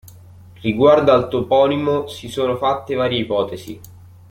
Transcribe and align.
Riguardo 0.63 1.11
al 1.11 1.27
toponimo, 1.27 2.07
si 2.07 2.27
sono 2.27 2.57
fatte 2.57 2.95
varie 2.95 3.19
ipotesi. 3.19 3.79